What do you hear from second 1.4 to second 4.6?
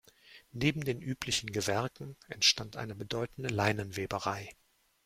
Gewerken entstand eine bedeutende Leinenweberei.